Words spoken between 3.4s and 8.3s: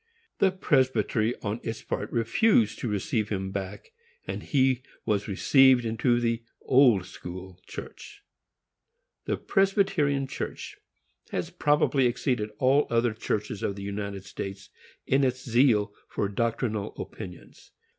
back, and he was received into the Old School Church.